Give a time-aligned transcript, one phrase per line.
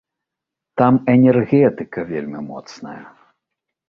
[0.81, 3.03] Там энергетыка вельмі моцная.